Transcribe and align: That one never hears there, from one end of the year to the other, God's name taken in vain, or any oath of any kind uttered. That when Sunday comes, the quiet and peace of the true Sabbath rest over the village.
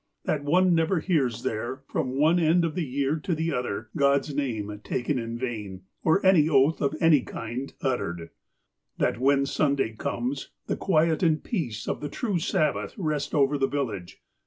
That 0.25 0.43
one 0.43 0.73
never 0.73 0.99
hears 0.99 1.43
there, 1.43 1.83
from 1.87 2.17
one 2.17 2.39
end 2.39 2.65
of 2.65 2.73
the 2.73 2.83
year 2.87 3.17
to 3.17 3.35
the 3.35 3.53
other, 3.53 3.89
God's 3.95 4.33
name 4.33 4.81
taken 4.83 5.19
in 5.19 5.37
vain, 5.37 5.83
or 6.03 6.25
any 6.25 6.49
oath 6.49 6.81
of 6.81 6.95
any 6.99 7.21
kind 7.21 7.71
uttered. 7.81 8.31
That 8.97 9.19
when 9.21 9.45
Sunday 9.45 9.93
comes, 9.93 10.49
the 10.65 10.75
quiet 10.75 11.21
and 11.21 11.43
peace 11.43 11.87
of 11.87 12.01
the 12.01 12.09
true 12.09 12.39
Sabbath 12.39 12.95
rest 12.97 13.35
over 13.35 13.59
the 13.59 13.67
village. 13.67 14.19